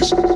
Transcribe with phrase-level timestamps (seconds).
[0.00, 0.34] Bass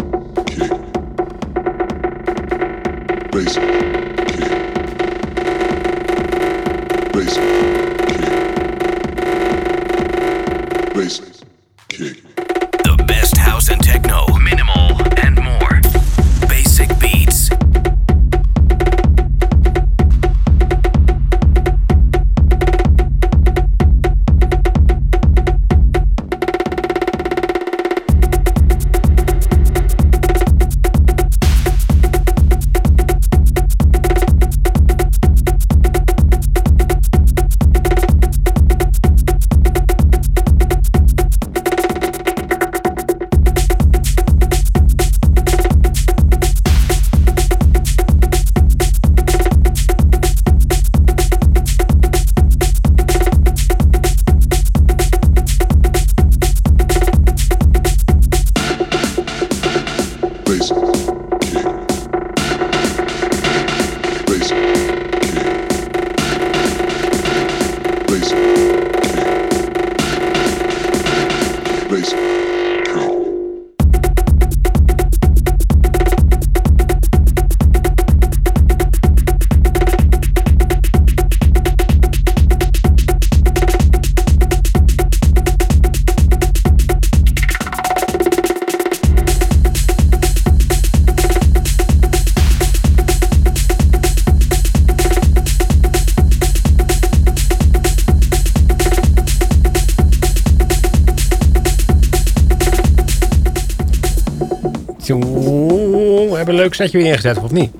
[106.30, 107.70] we hebben een leuk setje weer ingezet, of niet?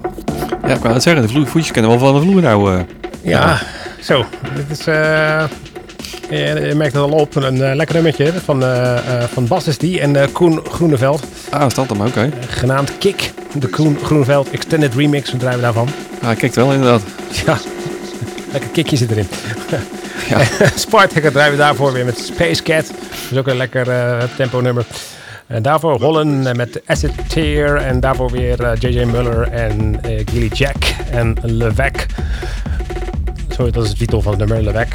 [0.66, 2.74] Ja, ik wou het zeggen, de vloer, voetjes kennen wel van de vloer nou.
[2.74, 2.81] eh.
[3.22, 3.59] Ja,
[4.00, 4.24] zo.
[4.54, 5.44] Dit is, eh,
[6.31, 6.37] je,
[6.68, 8.64] je merkt het al op, een eh, lekker nummertje van,
[9.33, 12.31] van Bas is die en Koen Groeneveld, Ah, staat hem, oké.
[12.48, 13.33] genaamd Kick.
[13.59, 15.88] De Koen Groeneveld Extended Remix, wat draaien we daarvan?
[16.22, 17.02] Ah, kijkt wel inderdaad.
[17.46, 17.59] Ja,
[18.52, 19.28] lekker kickje zit erin.
[20.28, 20.38] Ja.
[20.74, 22.87] Spartaker draaien we daarvoor weer met Space Cat.
[22.87, 23.87] Dat is ook een lekker
[24.37, 24.85] tempo nummer.
[25.48, 27.76] En daarvoor Holland eh, met Acid Tear.
[27.76, 29.04] En daarvoor weer eh, J.J.
[29.04, 30.76] Muller en eh Gilly Jack
[31.11, 32.06] en Levec.
[33.48, 34.88] Sorry, dat is de titel van het nummer, Levec.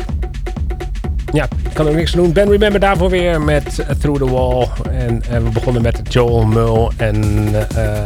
[1.34, 2.32] Ja, ik kan er niks doen.
[2.32, 4.68] Ben Remember daarvoor weer met eh, Through the Wall.
[4.92, 8.06] En, en we begonnen met Joel Mull en eh,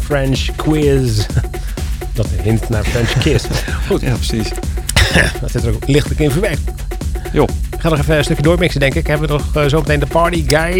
[0.00, 1.26] French Quiz.
[2.14, 3.44] Dat hint naar French Kiss.
[3.86, 4.48] Goed, Ja, precies.
[5.40, 6.62] dat zit er ook lichtelijk in verwerkt.
[7.32, 7.48] Joh.
[7.84, 9.06] Ik ga nog even een stukje doormixen, denk ik.
[9.06, 10.76] Hebben we nog eh, zo meteen de party guy.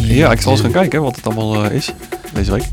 [0.00, 1.92] Ja, ik zal eens gaan kijken wat het allemaal eh, is
[2.32, 2.64] deze week.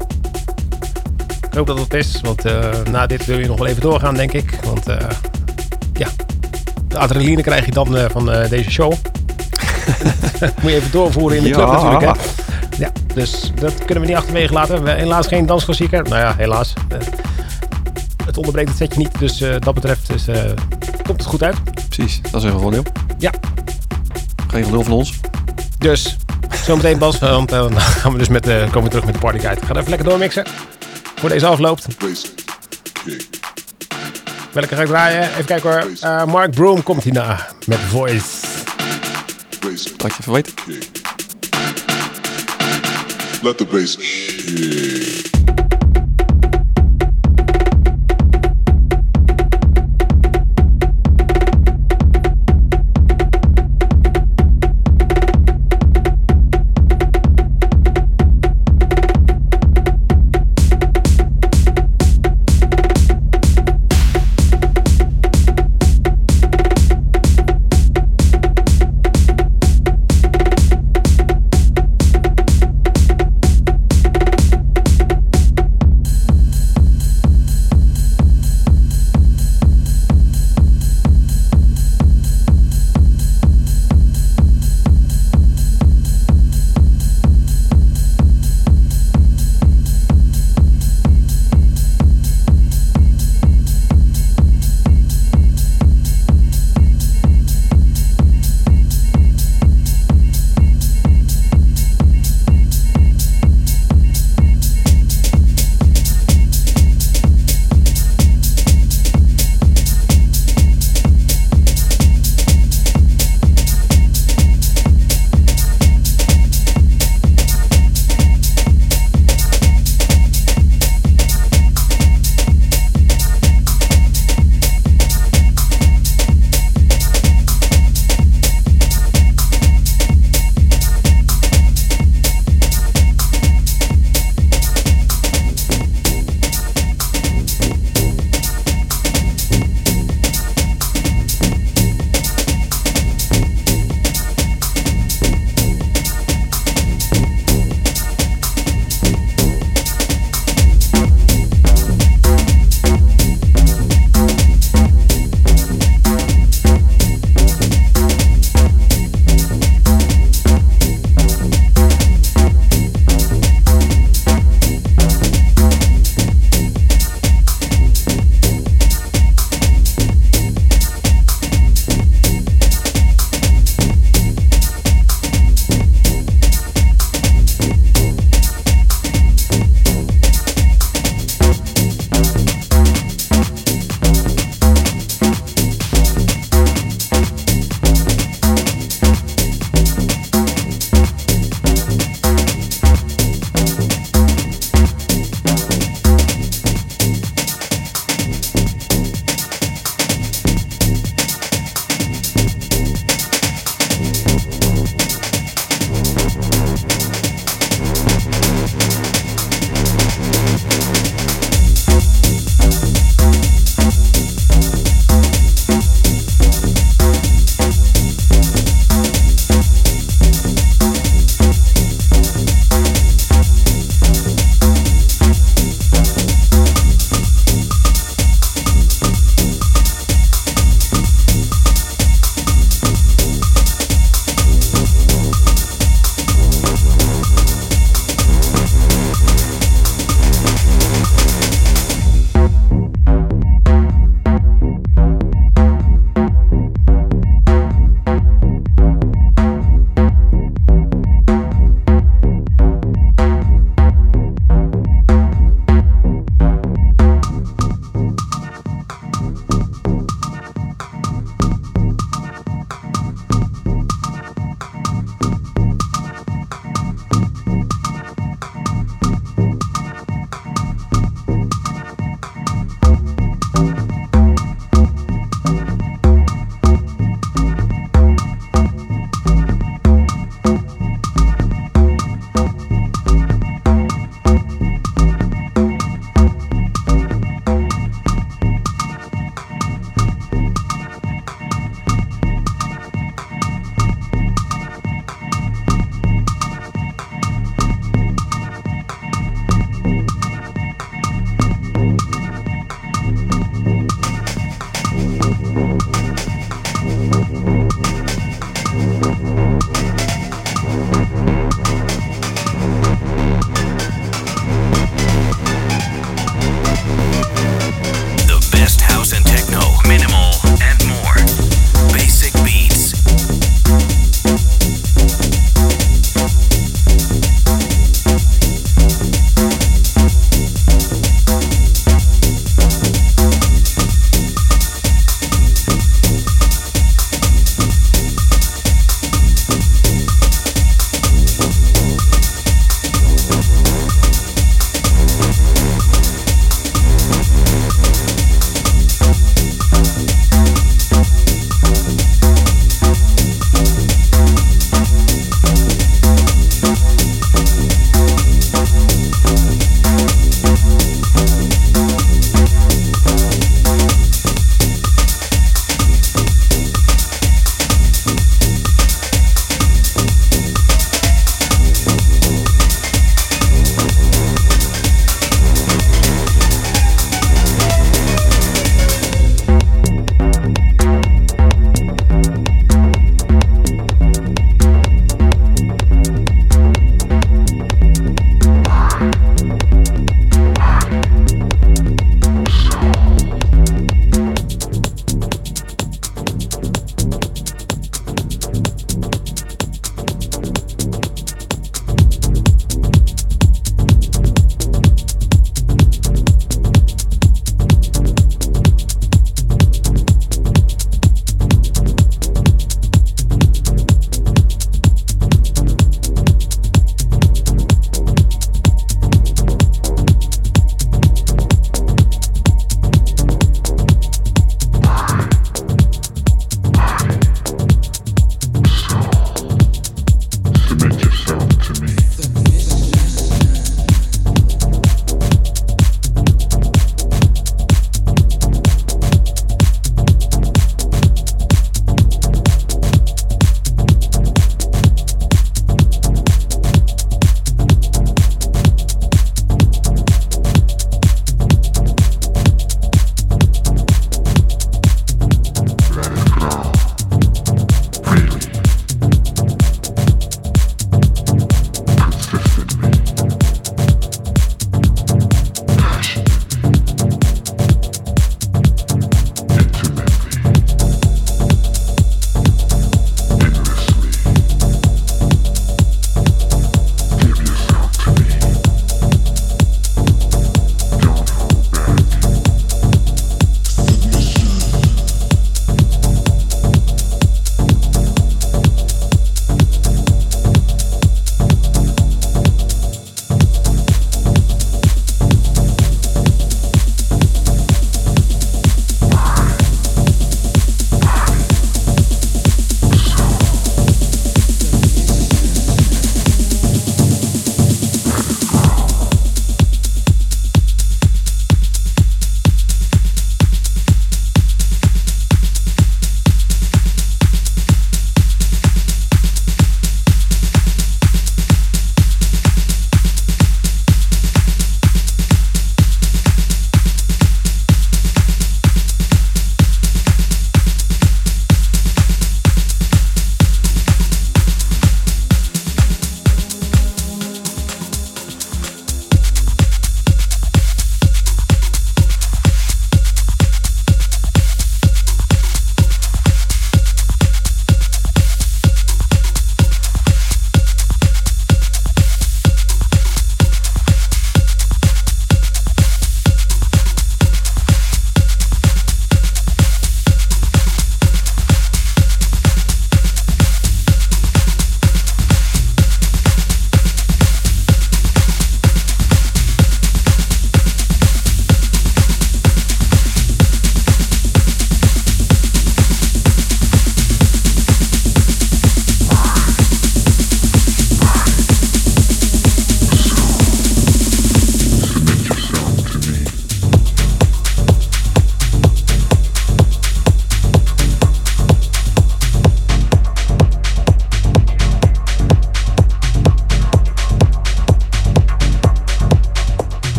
[1.49, 4.15] Ik hoop dat het is, want eh, na dit wil je nog wel even doorgaan,
[4.15, 4.59] denk ik.
[4.63, 4.85] Want
[5.93, 6.07] ja,
[6.87, 8.91] de adrenaline krijg je dan van deze show.
[10.61, 11.73] Moet je even doorvoeren in de club Ja.
[11.73, 12.11] natuurlijk, hè.
[12.77, 14.83] Ja, dus dat kunnen we niet achterwege laten.
[14.83, 16.03] We helaas geen dansklassieker.
[16.03, 16.73] Nou ja, helaas.
[18.25, 20.43] Het onderbreekt het setje niet, dus dat betreft dus, eh,
[21.03, 21.57] komt het goed uit.
[21.89, 22.83] Precies, dat is een voordeel.
[23.17, 23.31] Ja,
[24.49, 25.19] Geen gelul van ons.
[25.77, 26.17] Dus,
[26.65, 29.65] zometeen Bas, want dan gaan we dus met, eh, komen we terug met de partyguide.
[29.65, 30.45] Ga even lekker doormixen.
[31.15, 31.88] Voor deze afloopt.
[34.51, 35.31] Welke ga ik draaien?
[35.31, 35.88] Even kijken hoor.
[36.01, 38.25] Eh, Mark Broom komt hierna met Voice.
[39.97, 40.53] Dat je even weet.
[40.53, 40.89] kick.
[43.41, 45.48] Let the bass kick.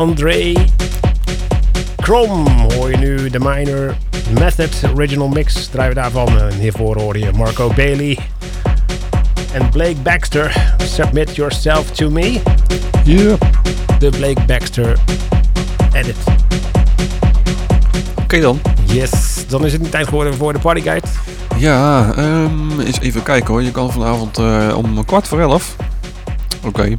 [0.00, 0.52] André
[1.96, 3.94] Krom hoor je nu de Minor
[4.38, 5.66] Method Original Mix.
[5.66, 6.40] Draaien we daarvan.
[6.40, 8.18] En hiervoor hoor je Marco Bailey
[9.52, 10.74] en Blake Baxter.
[10.78, 12.40] Submit Yourself to Me.
[13.04, 13.38] Yeah.
[13.98, 14.98] De Blake Baxter
[15.92, 16.16] edit.
[18.22, 18.60] Oké dan.
[18.84, 21.06] Yes, dan is het tijd geworden voor de partyguide.
[21.56, 23.62] Ja, ehm, eens even kijken hoor.
[23.62, 25.76] Je kan vanavond eh, om kwart voor elf.
[26.64, 26.94] Oké.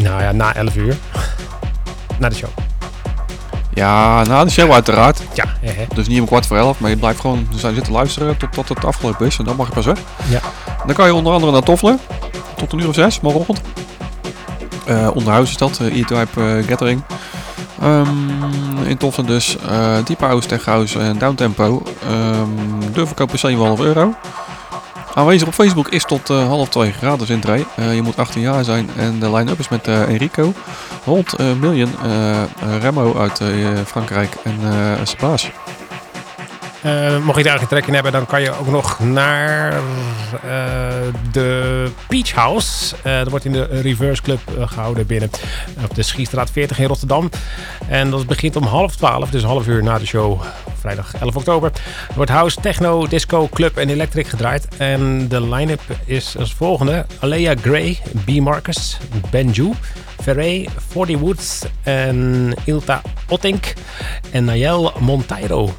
[0.00, 0.96] Nou ja, na 11 uur.
[2.22, 2.50] Na de show.
[3.74, 5.22] Ja, na de show uiteraard.
[5.34, 5.44] Ja.
[5.94, 8.68] Dus niet om kwart voor elf, maar je blijft gewoon zijn zitten luisteren tot, tot
[8.68, 9.38] het afgelopen is.
[9.38, 9.98] En dan mag je pas weg.
[10.28, 10.40] Ja.
[10.86, 11.98] Dan kan je onder andere naar Toffelen.
[12.56, 13.60] Tot een uur of zes, morgenochtend.
[14.86, 17.02] Eh onderhuis is dat, uh, E-Type eh, Gathering.
[17.80, 21.82] Ehm, in Toffelen dus eh Deep House, Tech House en Downtempo.
[22.10, 24.14] Um, de verkoop is 7,5 euro.
[25.14, 27.66] Aanwezig op Facebook is tot eh, half twee gratis intree.
[27.76, 30.52] Eh, je moet 18 jaar zijn en de line-up is met eh, Enrico,
[31.04, 31.90] Holt, Million,
[32.80, 33.40] Remo uit
[33.86, 35.81] Frankrijk en uh.
[36.82, 39.80] Eh, mocht je daar geen trek in hebben, dan kan je ook nog naar eh,
[41.32, 42.96] de Beach House.
[43.02, 45.30] Eh, dat wordt in de Reverse Club eh, gehouden binnen
[45.84, 47.30] op de Schiestraat 40 in Rotterdam.
[47.88, 50.42] En dat begint om half 12, dus half uur na de show,
[50.78, 51.70] vrijdag 11 oktober.
[52.08, 54.68] Er wordt house, techno, disco, club en electric gedraaid.
[54.76, 57.06] En de line-up is als volgende.
[57.20, 58.30] Alea Gray, B.
[58.30, 58.98] Marcus,
[59.30, 59.72] Benju,
[60.22, 63.72] Ferré, 40 Woods en Ilta Ottink
[64.30, 65.74] en Nayel Monteiro.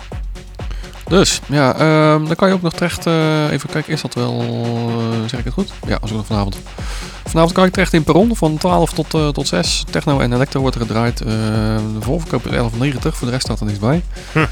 [1.07, 4.41] Dus, ja, ehm, dan kan je ook nog terecht, eh, even kijken, is dat wel,
[4.41, 5.71] eh, zeg ik het goed?
[5.87, 6.57] Ja, als ook nog vanavond.
[7.25, 9.83] Vanavond kan je terecht in Perron van 12 tot, eh, tot 6.
[9.89, 11.21] Techno en Electro wordt er gedraaid.
[11.21, 14.03] Eh, de voorverkoop is 11,90, voor de rest staat er niks bij.
[14.31, 14.45] Hm.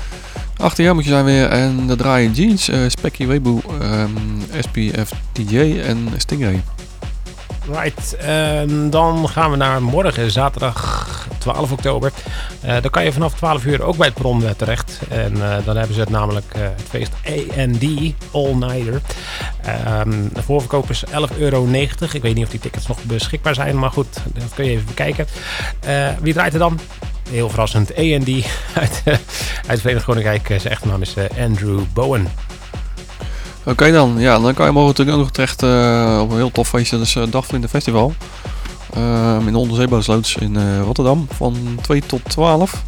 [0.57, 4.09] 18 jaar moet je zijn weer en de draaien Jeans, Specky Webu, ehm,
[4.59, 6.63] SPF DJ en Stingray.
[7.71, 11.07] Right, en dan gaan we naar morgen, zaterdag
[11.37, 12.11] 12 oktober.
[12.61, 14.99] Eh, dan kan je vanaf 12 uur ook bij het Bron terecht.
[15.09, 17.11] En eh, dan hebben ze het namelijk eh, het feest
[17.57, 19.01] A&D All Nighter.
[19.61, 21.67] Ehm, de voorverkoop is 11,90 euro.
[22.11, 24.85] Ik weet niet of die tickets nog beschikbaar zijn, maar goed, dat kun je even
[24.85, 25.27] bekijken.
[26.21, 26.79] Wie draait er dan?
[27.29, 28.45] Heel verrassend, A&D
[28.81, 29.03] uit,
[29.67, 30.47] uit Verenigd Koninkrijk.
[30.47, 32.27] Zijn echte naam is Andrew Bowen.
[33.65, 36.51] Oké dan, ja, dan kan je morgen natuurlijk ook nog terecht eh, op een heel
[36.51, 36.97] tof feestje.
[36.97, 38.13] Dat is uh, Dagvlinder Festival.
[38.93, 42.83] Ehm, in de Onderzeebootsloods in eh, Rotterdam van 2 tot 12.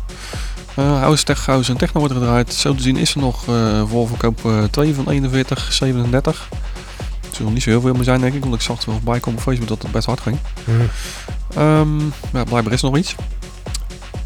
[0.75, 2.53] Eh house, tech, house en techno wordt er gedraaid.
[2.53, 3.43] Zo te zien is er nog
[3.87, 6.47] voorverkoop eh 2 van 41, 37.
[7.29, 8.95] Er zullen niet zo heel veel meer zijn denk ik, want ik zag het wel
[8.95, 10.37] voorbij komen op Facebook dat het best hard ging.
[11.55, 11.99] Ehm,
[12.33, 13.15] ja, blijkbaar is er nog iets.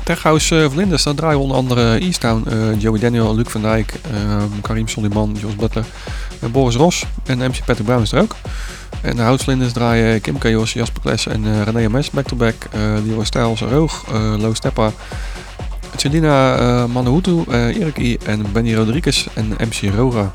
[0.08, 3.94] Tech House uh, Vlinders, daar draaien onder andere Easttown, eh, Joey Daniel, Luc van Dijk,
[4.62, 5.86] Karim Soliman, Jos Butler,
[6.52, 8.36] Boris Ros en MC Patrick Brown is er ook.
[9.02, 12.56] En de House Vlinders draaien Kim Kajos, Jasper Kles en eh, René MS back-to-back,
[13.06, 14.06] Leroy Stijls, Roog,
[14.38, 14.92] Lo Steppa,
[15.96, 20.32] Celina uh, Manahutu, Erik I en Benny Rodriguez en MC Roga.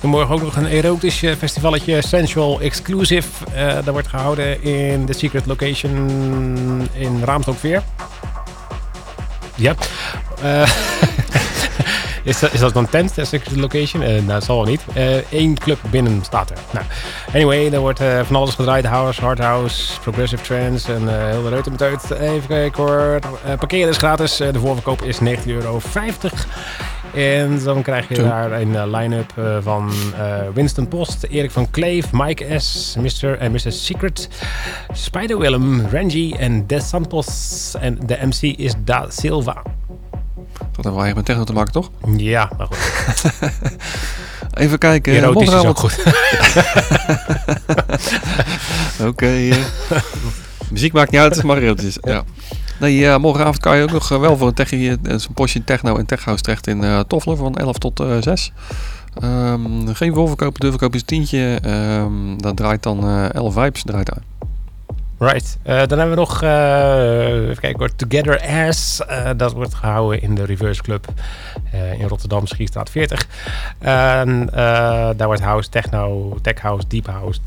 [0.00, 3.28] En morgen ook nog een erotisch eh, festivalletje Sensual Exclusive.
[3.54, 7.82] Eh, dat wordt gehouden in de Secret Location in Raamsdokveer.
[9.60, 9.74] Ja.
[10.42, 10.70] Eh,
[12.52, 14.02] is, dat, dan tent, Secret Location?
[14.02, 14.82] Eh, nou, dat zal wel niet.
[15.30, 16.56] Eén club binnen staat er.
[16.70, 16.86] Nou,
[17.34, 18.84] anyway, er wordt eh, van alles gedraaid.
[18.84, 22.10] House, hard house, progressive trance en eh, heel de reuter met uit.
[22.10, 23.18] Even kijken hoor.
[23.44, 24.40] Eh, parkeren is gratis.
[24.40, 25.80] Eh, de voorverkoop is 19,50 euro.
[27.14, 31.70] En dan krijg je daar een eh, line-up eh, van eh, Winston Post, Erik van
[31.70, 33.38] Kleef, Mike S, Mr.
[33.38, 33.84] en Mrs.
[33.84, 34.28] Secret,
[34.92, 37.74] Spider Willem, Renji en De Santos.
[37.80, 39.62] En de MC is Da Silva.
[40.56, 41.90] Dat heeft wel echt met techno te maken toch?
[42.16, 43.24] Ja, maar goed.
[44.54, 45.14] Even kijken.
[45.14, 46.02] Erotisch is ook goed.
[49.08, 49.48] Oké.
[50.70, 51.98] muziek maakt niet uit, het mag erotisch.
[52.00, 52.24] Ja.
[52.80, 55.64] Nee, eh, morgenavond kan je ook nog eh, wel voor een techie, eh, zo'n postje
[55.64, 58.52] techno en techhouse terecht in eh Toffelen van 11 tot eh 6.
[59.20, 61.58] Ehm, geen voorverkoop, de verkoop is een tientje.
[61.62, 64.22] Ehm dat draait dan eh 11 Vibes draait aan.
[65.18, 65.58] Right.
[65.62, 69.00] Dan hebben we nog, eh, even kijken hoor, Together As.
[69.36, 71.06] Dat wordt gehouden in de Reverse Club
[71.98, 73.26] in Rotterdam, Schiestraat 40.
[73.78, 77.40] En eh, daar wordt house, techno, tech house, deep house,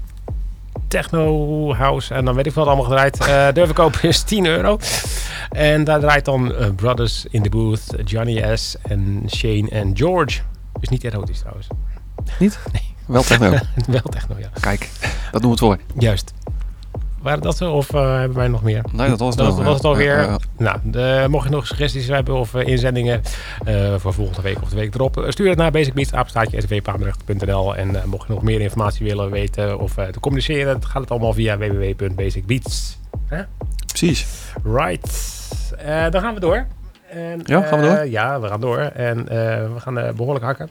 [0.88, 3.20] techno house en dan weet ik wat allemaal gedraaid.
[3.20, 4.78] Eh de verkoop is 10 euro.
[5.50, 8.76] En daar draait dan eh, Brothers in the Booth, Johnny S.
[8.82, 10.40] en Shane en George.
[10.80, 11.68] Is niet erotisch trouwens.
[12.40, 12.60] Niet?
[13.06, 13.50] Wel techno.
[13.88, 14.50] Wel techno, ja.
[14.60, 14.90] Kijk,
[15.32, 15.78] dat doen we het voor.
[15.98, 16.34] Juist.
[17.24, 18.84] Waren dat zo of eh, hebben wij nog meer?
[18.92, 19.74] Nee, dat was het Dat wel, was, ja.
[19.74, 20.22] het alweer.
[20.22, 20.38] Ja.
[20.58, 23.22] Nou, de, mocht je nog suggesties hebben of eh, inzendingen
[23.66, 28.04] eh, voor volgende week of de week erop, eh, stuur het naar basicbeats.svpaandrecht.nl en eh,
[28.04, 31.34] mocht je nog meer informatie willen weten of eh, te communiceren, dan gaat het allemaal
[31.34, 32.98] via www.basicbeats.
[33.28, 33.42] Hè?
[33.88, 34.26] Precies.
[34.64, 35.32] Right.
[35.78, 36.66] Eh, dan gaan we door.
[37.10, 38.08] En, Ja, gaan we eh, door?
[38.10, 38.78] ja, we gaan door.
[38.80, 39.36] En eh,
[39.74, 40.70] we gaan eh, behoorlijk hakken.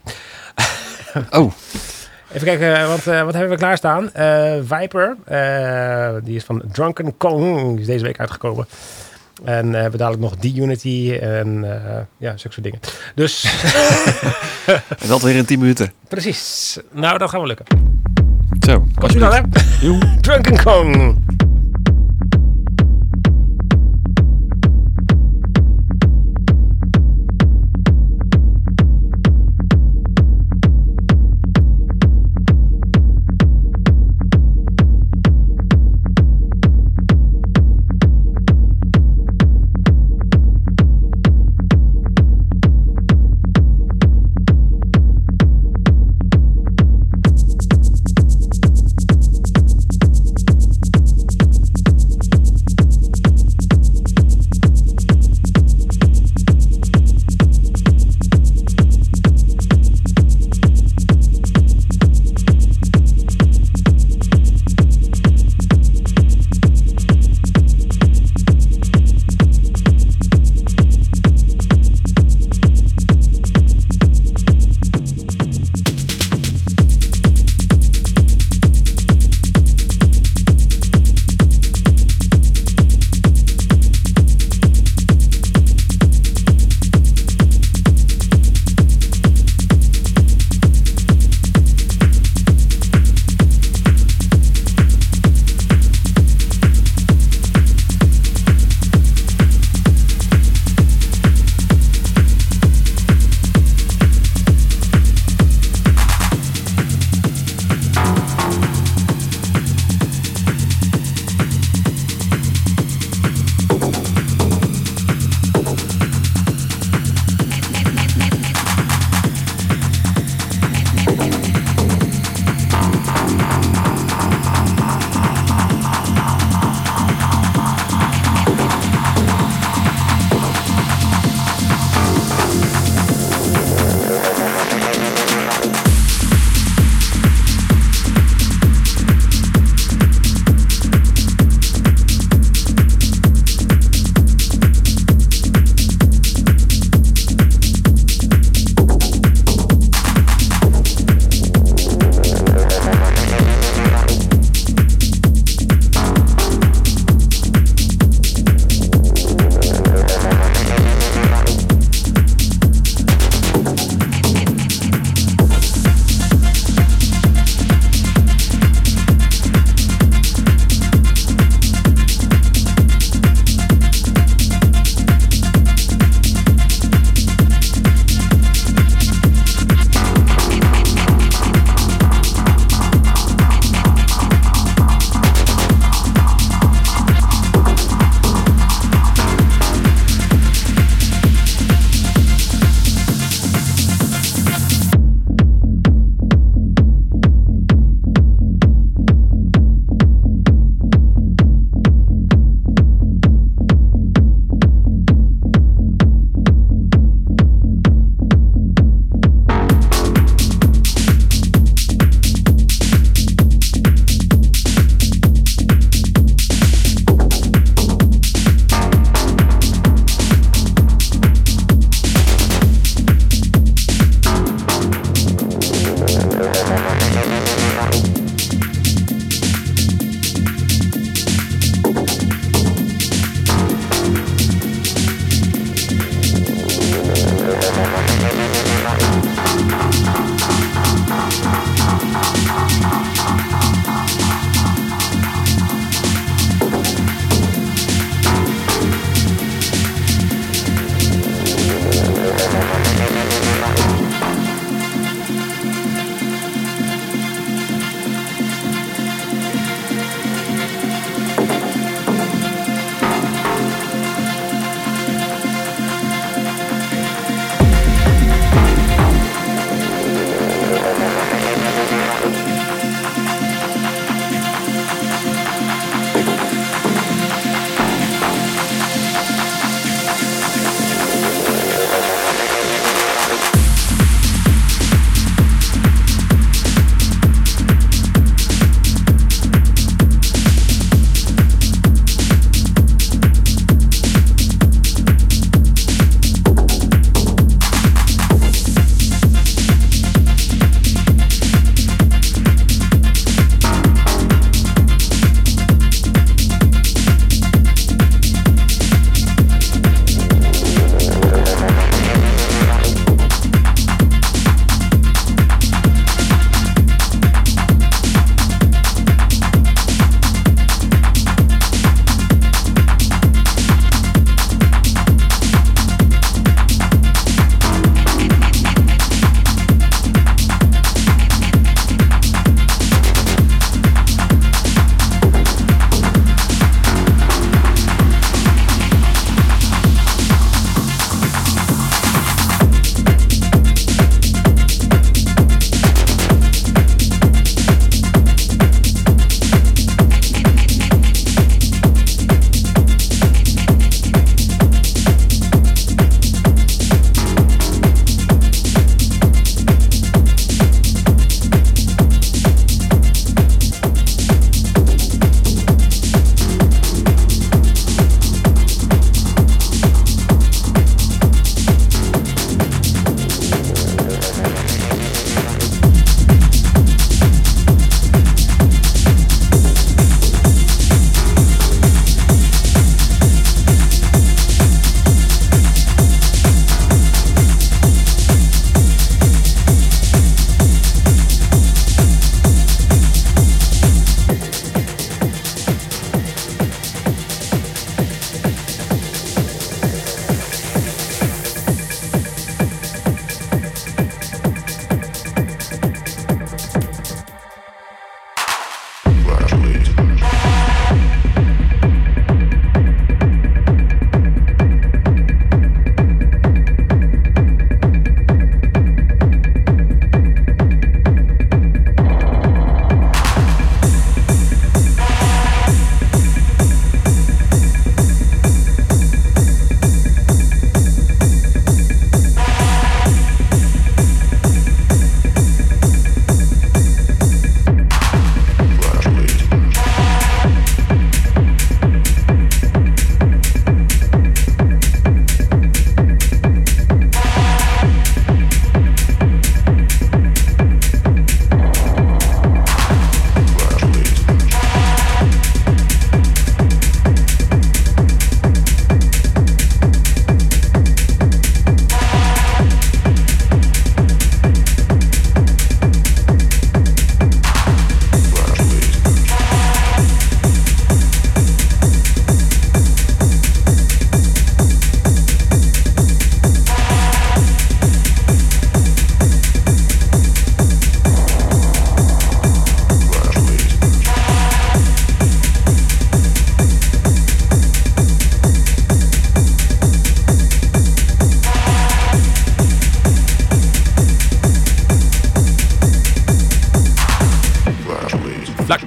[1.30, 1.52] Oh,
[2.32, 4.12] Even kijken, eh, wat, eh, wat hebben we klaarstaan?
[4.12, 5.16] Eh Viper,
[6.24, 7.70] die is van Drunken Kong.
[7.70, 8.66] Die is deze week uitgekomen.
[9.44, 11.64] En we hebben dadelijk nog D-Unity en
[12.16, 12.80] ja, zulke soort dingen.
[13.14, 13.44] Dus
[14.98, 15.92] en dat weer in 10 minuten.
[16.08, 16.78] precies.
[16.90, 17.66] Nou, dat gaan we lukken.
[18.66, 19.40] Zo, Komt u dan, hè?
[20.20, 21.16] Drunken Kong.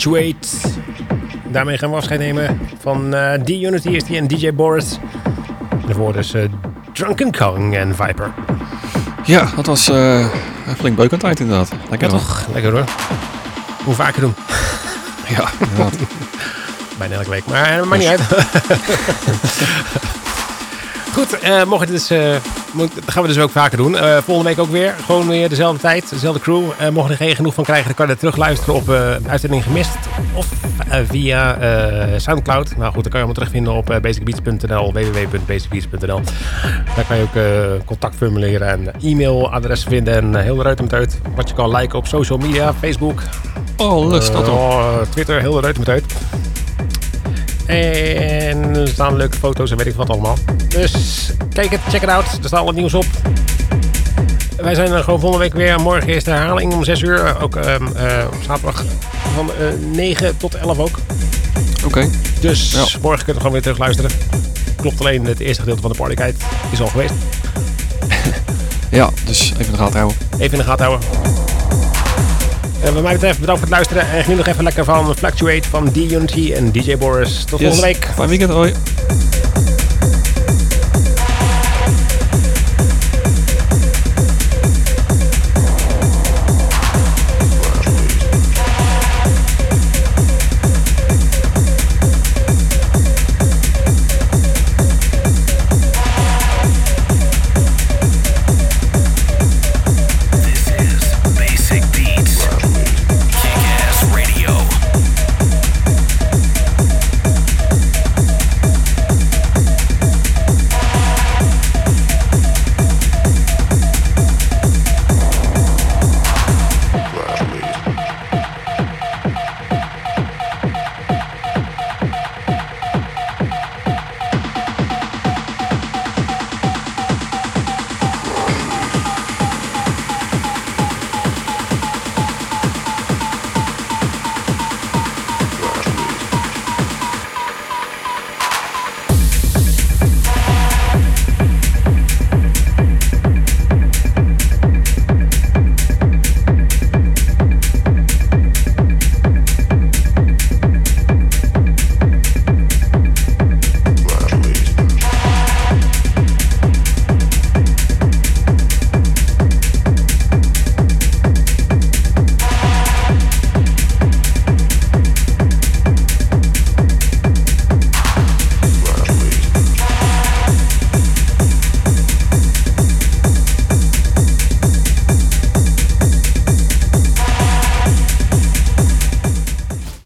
[0.06, 0.48] Fluctuate.
[1.48, 4.98] Daarmee gaan we afscheid nemen van eh D-Unity is die en DJ Boris.
[5.70, 6.44] En daarvoor dus eh,
[6.94, 8.34] Drunken Kong en Viper.
[9.24, 10.20] Ja, dat was eh,
[10.68, 11.72] een flink beukend tijd inderdaad.
[11.90, 12.48] Lekker Ja toch?
[12.54, 12.84] Lekker hoor.
[13.84, 14.34] Hoe vaker doen.
[15.28, 15.96] Ja, inderdaad.
[17.00, 17.46] Bijna elke week.
[17.46, 18.22] Maar uh, maakt niet uit.
[21.16, 22.36] Goed, eh, mocht het dus, eh,
[22.76, 23.98] moet- dat gaan we dus ook vaker doen.
[23.98, 24.94] Eh, volgende week ook weer.
[25.06, 26.64] Gewoon weer dezelfde tijd, dezelfde crew.
[26.80, 29.16] Eh, mocht je er geen genoeg van krijgen, dan kan je het terugluisteren op eh
[29.28, 29.98] uitzending gemist.
[30.34, 30.48] Of
[31.10, 31.58] via
[32.18, 32.78] Soundcloud.
[32.78, 36.22] Nou goed, dan kan je hem terugvinden op basicbeats.nl, www.basicbeats.nl.
[36.96, 40.14] Daar kan je ook contactformulieren en e-mailadressen vinden.
[40.14, 41.20] En heel de ruit met uit.
[41.36, 43.22] Wat je kan liken op social media, Facebook,
[43.78, 46.04] Oh, dat oh, Twitter, heel de ruit met uit.
[47.66, 50.38] En er staan leuke foto's en weet ik wat allemaal.
[50.68, 50.94] Dus
[51.54, 52.26] kijk het, check het out.
[52.26, 53.06] Er staat al het nieuws op.
[54.58, 55.80] Wij zijn er gewoon volgende week weer.
[55.80, 57.42] Morgen is de herhaling om 6 uur.
[57.42, 58.86] Ook ehm, eh, op zaterdag
[59.36, 59.56] van eh
[59.96, 61.00] 9 tot 11 ook.
[61.86, 62.10] Oké.
[62.42, 62.80] Dus Ja.
[62.80, 64.12] morgen kunnen we gewoon weer terug luisteren.
[64.76, 67.14] Klopt alleen, het eerste gedeelte van de partykite is al geweest.
[68.92, 70.18] Ja, dus even in de gaten houden.
[70.38, 71.08] Even in de gaten houden.
[72.86, 74.18] En wat mij betreft bedankt voor het luisteren.
[74.18, 77.44] En geniet nog even lekker van Fluctuate van D-Unity en DJ Boris.
[77.44, 78.12] Tot volgende week.
[78.16, 78.74] Fijn weekend, hoi.